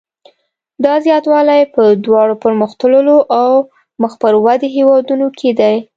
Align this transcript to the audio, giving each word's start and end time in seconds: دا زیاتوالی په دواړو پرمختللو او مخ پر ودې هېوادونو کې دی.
دا 0.83 0.93
زیاتوالی 1.05 1.61
په 1.75 1.83
دواړو 2.05 2.33
پرمختللو 2.43 3.17
او 3.39 3.51
مخ 4.01 4.13
پر 4.21 4.33
ودې 4.45 4.69
هېوادونو 4.77 5.27
کې 5.37 5.49
دی. 5.59 5.75